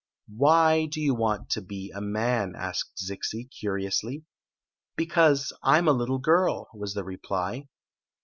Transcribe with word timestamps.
"Why 0.35 0.87
do 0.87 0.99
you 0.99 1.13
want 1.13 1.51
to 1.51 1.61
be 1.61 1.91
a 1.93 2.01
man 2.01 2.55
>" 2.55 2.55
asked 2.57 2.97
Zixi, 3.05 3.51
curiously" 3.51 4.23
Because 4.97 5.53
I 5.61 5.77
'm 5.77 5.87
a 5.87 5.93
litde 5.93 6.23
girl," 6.23 6.69
was 6.73 6.95
the 6.95 7.03
reply. 7.03 7.67